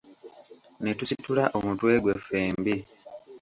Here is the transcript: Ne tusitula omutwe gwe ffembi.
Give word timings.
Ne 0.81 0.91
tusitula 0.97 1.43
omutwe 1.57 1.93
gwe 2.03 2.13
ffembi. 2.19 2.75